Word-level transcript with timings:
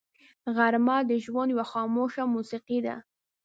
غرمه 0.55 0.97
د 1.09 1.11
ژوند 1.23 1.49
یوه 1.53 1.65
خاموش 1.71 2.13
موسیقي 2.33 2.79
ده 2.85 2.95